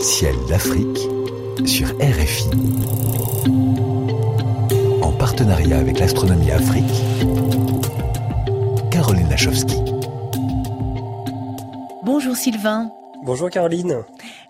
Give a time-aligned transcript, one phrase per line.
[0.00, 0.98] Ciel d'Afrique
[1.66, 2.50] sur RFI.
[5.02, 6.84] En partenariat avec l'Astronomie Afrique,
[8.92, 9.76] Caroline Lachowski.
[12.04, 12.92] Bonjour Sylvain.
[13.24, 14.04] Bonjour Caroline.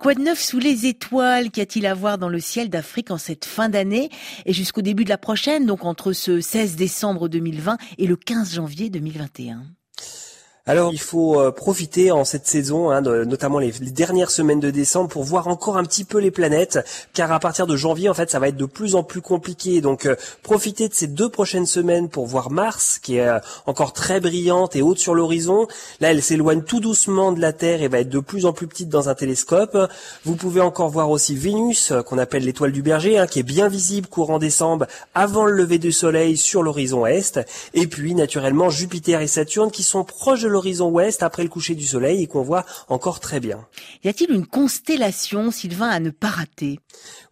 [0.00, 3.18] Quoi de neuf sous les étoiles Qu'y a-t-il à voir dans le ciel d'Afrique en
[3.18, 4.08] cette fin d'année
[4.46, 8.54] et jusqu'au début de la prochaine, donc entre ce 16 décembre 2020 et le 15
[8.54, 9.62] janvier 2021
[10.66, 15.10] alors il faut euh, profiter en cette saison, hein, notamment les, dernières semaines de décembre,
[15.10, 16.78] pour voir encore un petit peu les planètes,
[17.12, 19.82] car à partir de janvier, en fait, ça va être de plus en plus compliqué.
[19.82, 23.92] Donc euh, profitez de ces deux prochaines semaines pour voir Mars, qui est euh, encore
[23.92, 25.66] très brillante et haute sur l'horizon.
[26.00, 28.66] Là, elle s'éloigne tout doucement de la Terre et va être de plus en plus
[28.66, 29.76] petite dans un télescope.
[30.24, 33.68] Vous pouvez encore voir aussi Vénus, qu'on appelle l'étoile du berger, hein, qui est bien
[33.68, 37.38] visible courant décembre, avant le lever du Soleil sur l'horizon est.
[37.74, 41.74] Et puis, naturellement, Jupiter et Saturne, qui sont proches de l'horizon ouest après le coucher
[41.74, 43.66] du soleil et qu'on voit encore très bien.
[44.04, 46.80] Y a-t-il une constellation, Sylvain, à ne pas rater?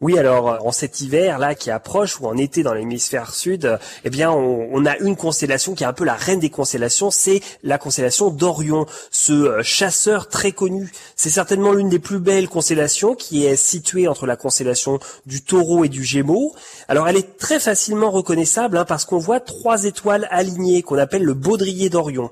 [0.00, 4.10] Oui, alors en cet hiver là qui approche ou en été dans l'hémisphère sud, eh
[4.10, 7.78] bien on, a une constellation qui est un peu la reine des constellations, c'est la
[7.78, 10.90] constellation d'Orion, ce euh, chasseur très connu.
[11.14, 15.84] C'est certainement l'une des plus belles constellations qui est située entre la constellation du Taureau
[15.84, 16.52] et du Gémeaux.
[16.88, 21.22] Alors elle est très facilement reconnaissable hein, parce qu'on voit trois étoiles alignées qu'on appelle
[21.22, 22.30] le baudrier d'Orion.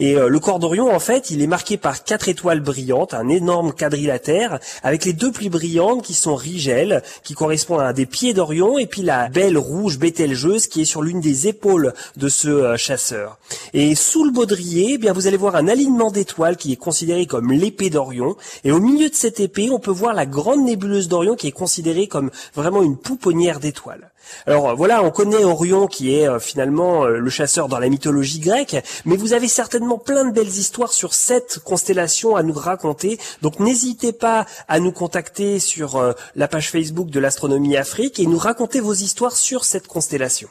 [0.00, 3.28] Et euh, le corps d'Orion, en fait, il est marqué par quatre étoiles brillantes, un
[3.28, 8.06] énorme quadrilatère, avec les deux plus brillantes qui sont Rigel, qui correspond à un des
[8.06, 12.30] pieds d'Orion, et puis la belle rouge Bételgeuse qui est sur l'une des épaules de
[12.30, 13.36] ce euh, chasseur.
[13.74, 17.26] Et sous le baudrier, eh bien vous allez voir un alignement d'étoiles qui est considéré
[17.26, 21.08] comme l'épée d'Orion, et au milieu de cette épée, on peut voir la grande nébuleuse
[21.08, 24.10] d'Orion qui est considérée comme vraiment une pouponnière d'étoiles.
[24.46, 28.40] Alors voilà, on connaît Orion qui est euh, finalement euh, le chasseur dans la mythologie
[28.40, 33.18] grecque, mais vous avez certainement plein de belles histoires sur cette constellation à nous raconter.
[33.42, 38.26] Donc n'hésitez pas à nous contacter sur euh, la page Facebook de l'Astronomie Afrique et
[38.26, 40.48] nous raconter vos histoires sur cette constellation.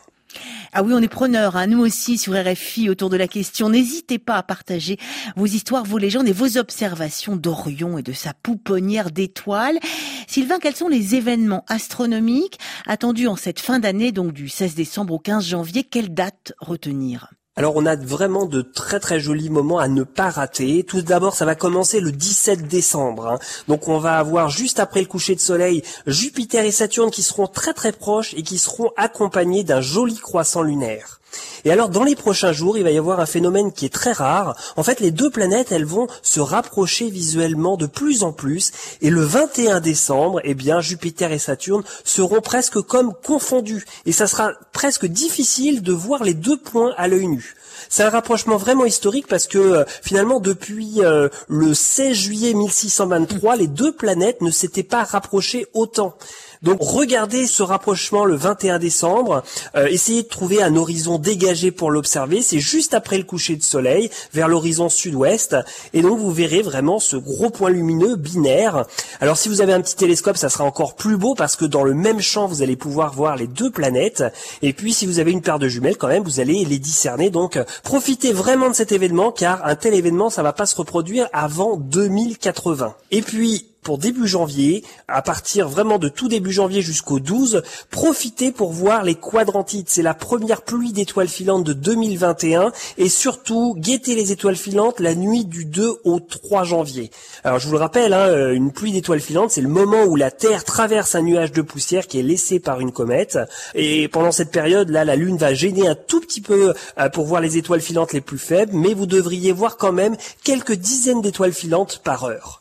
[0.73, 3.69] Ah oui, on est preneurs, hein, nous aussi sur RFI autour de la question.
[3.69, 4.97] N'hésitez pas à partager
[5.35, 9.79] vos histoires, vos légendes et vos observations d'Orion et de sa pouponnière d'étoiles.
[10.27, 12.57] Sylvain, quels sont les événements astronomiques
[12.87, 15.83] attendus en cette fin d'année, donc du 16 décembre au 15 janvier?
[15.83, 17.29] Quelle date retenir?
[17.61, 20.83] Alors on a vraiment de très très jolis moments à ne pas rater.
[20.83, 23.27] Tout d'abord, ça va commencer le 17 décembre.
[23.27, 23.39] Hein.
[23.67, 27.45] Donc on va avoir juste après le coucher de soleil Jupiter et Saturne qui seront
[27.45, 31.20] très très proches et qui seront accompagnés d'un joli croissant lunaire.
[31.65, 34.11] Et alors, dans les prochains jours, il va y avoir un phénomène qui est très
[34.11, 34.55] rare.
[34.75, 38.71] En fait, les deux planètes, elles vont se rapprocher visuellement de plus en plus.
[39.01, 43.85] Et le 21 décembre, eh bien, Jupiter et Saturne seront presque comme confondus.
[44.05, 47.55] Et ça sera presque difficile de voir les deux points à l'œil nu.
[47.89, 53.55] C'est un rapprochement vraiment historique parce que euh, finalement depuis euh, le 16 juillet 1623,
[53.55, 56.15] les deux planètes ne s'étaient pas rapprochées autant.
[56.61, 59.43] Donc regardez ce rapprochement le 21 décembre,
[59.75, 63.63] euh, essayez de trouver un horizon dégagé pour l'observer, c'est juste après le coucher de
[63.63, 65.55] soleil, vers l'horizon sud-ouest,
[65.93, 68.85] et donc vous verrez vraiment ce gros point lumineux binaire.
[69.21, 71.83] Alors si vous avez un petit télescope, ça sera encore plus beau parce que dans
[71.83, 74.23] le même champ, vous allez pouvoir voir les deux planètes,
[74.61, 77.31] et puis si vous avez une paire de jumelles, quand même, vous allez les discerner.
[77.31, 81.27] Donc profitez vraiment de cet événement, car un tel événement, ça va pas se reproduire
[81.33, 82.93] avant 2080.
[83.09, 88.51] Et puis, pour début janvier, à partir vraiment de tout début janvier jusqu'au 12, profitez
[88.51, 89.89] pour voir les quadrantites.
[89.89, 95.15] C'est la première pluie d'étoiles filantes de 2021 et surtout guettez les étoiles filantes la
[95.15, 97.11] nuit du 2 au 3 janvier.
[97.43, 100.15] Alors je vous le rappelle, hein, euh, une pluie d'étoiles filantes, c'est le moment où
[100.15, 103.39] la Terre traverse un nuage de poussière qui est laissé par une comète
[103.73, 107.25] et pendant cette période là, la Lune va gêner un tout petit peu euh, pour
[107.25, 111.21] voir les étoiles filantes les plus faibles, mais vous devriez voir quand même quelques dizaines
[111.21, 112.60] d'étoiles filantes par heure.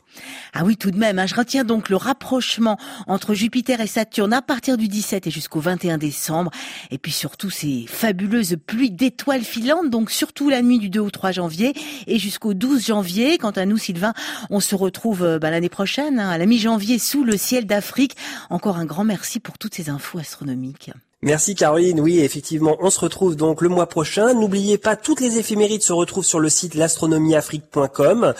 [0.54, 1.18] Ah oui, tout de même.
[1.18, 1.26] Hein.
[1.26, 5.60] je retiens donc le rapprochement entre Jupiter et Saturne à partir du 17 et jusqu'au
[5.60, 6.50] 21 décembre.
[6.90, 11.10] Et puis surtout ces fabuleuses pluies d'étoiles filantes, donc surtout la nuit du 2 au
[11.10, 11.74] 3 janvier
[12.06, 13.38] et jusqu'au 12 janvier.
[13.38, 14.14] Quant à nous, Sylvain,
[14.50, 18.16] on se retrouve euh, bah, l'année prochaine, hein, à la mi-janvier, sous le ciel d'Afrique.
[18.50, 20.90] Encore un grand merci pour toutes ces infos astronomiques.
[21.22, 22.00] Merci Caroline.
[22.00, 24.32] Oui, effectivement, on se retrouve donc le mois prochain.
[24.32, 28.32] N'oubliez pas, toutes les éphémérides se retrouvent sur le site l'astronomieafrique.com.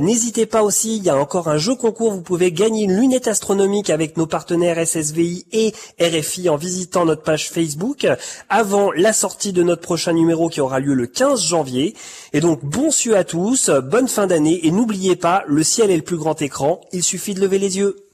[0.00, 2.12] N'hésitez pas aussi, il y a encore un jeu concours.
[2.12, 7.24] Vous pouvez gagner une lunette astronomique avec nos partenaires SSVI et RFI en visitant notre
[7.24, 8.06] page Facebook
[8.48, 11.96] avant la sortie de notre prochain numéro qui aura lieu le 15 janvier.
[12.32, 15.96] Et donc, bon su à tous, bonne fin d'année et n'oubliez pas, le ciel est
[15.96, 16.82] le plus grand écran.
[16.92, 18.07] Il suffit de lever les yeux.